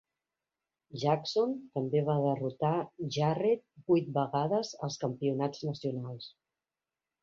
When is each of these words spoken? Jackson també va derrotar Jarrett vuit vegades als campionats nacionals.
Jackson 1.03 1.53
també 1.75 2.01
va 2.09 2.17
derrotar 2.25 2.73
Jarrett 3.19 3.65
vuit 3.93 4.13
vegades 4.21 4.75
als 4.91 5.03
campionats 5.07 5.67
nacionals. 5.73 6.37